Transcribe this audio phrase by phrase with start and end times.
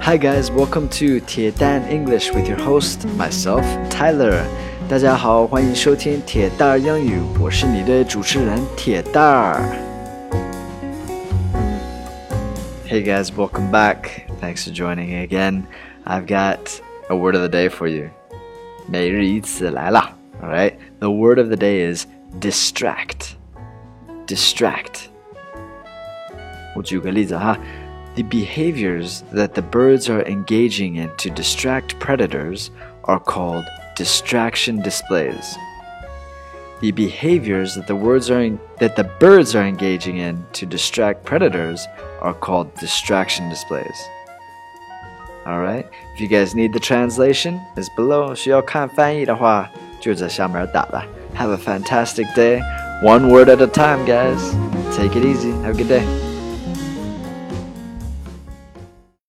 [0.00, 4.42] Hi guys, welcome to 铁蛋 English with your host myself Tyler.
[4.88, 9.60] 大家好，欢迎收听铁蛋儿英语，我是你的主持人铁蛋儿。
[12.86, 14.26] Hey guys, welcome back.
[14.40, 15.62] Thanks for joining again.
[16.04, 16.58] I've got
[17.08, 18.10] a word of the day for you.
[18.86, 20.14] 每日一词来啦。
[20.42, 22.06] All right, the word of the day is
[22.40, 23.32] distract.
[24.26, 25.06] Distract.
[26.76, 27.56] 我举个例子哈。
[28.14, 32.70] the behaviors that the birds are engaging in to distract predators
[33.04, 33.64] are called
[33.96, 35.56] distraction displays.
[36.80, 41.24] The behaviors that the words are in, that the birds are engaging in to distract
[41.24, 41.86] predators
[42.20, 43.96] are called distraction displays.
[45.46, 45.86] All right.
[46.14, 48.34] If you guys need the translation, it's below.
[48.34, 51.04] 需要看翻译的话，就在下面打了。
[51.36, 52.62] Have a fantastic day.
[53.02, 54.40] One word at a time, guys.
[54.96, 55.52] Take it easy.
[55.62, 56.27] Have a good day.